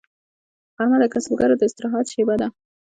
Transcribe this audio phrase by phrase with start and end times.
[0.75, 2.47] غرمه د کسبګرو د استراحت شیبه ده